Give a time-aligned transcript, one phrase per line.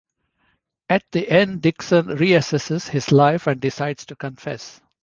[0.89, 4.81] At the end Dixon reassesses his life and decides to confess.